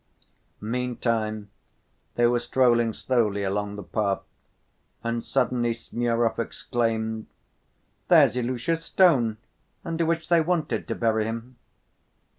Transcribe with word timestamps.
Meantime 0.63 1.51
they 2.15 2.25
were 2.25 2.39
strolling 2.39 2.91
slowly 2.91 3.43
along 3.43 3.75
the 3.75 3.83
path 3.83 4.23
and 5.03 5.23
suddenly 5.23 5.73
Smurov 5.75 6.39
exclaimed: 6.39 7.27
"There's 8.07 8.35
Ilusha's 8.35 8.83
stone, 8.83 9.37
under 9.85 10.03
which 10.07 10.27
they 10.27 10.41
wanted 10.41 10.87
to 10.87 10.95
bury 10.95 11.25
him." 11.25 11.57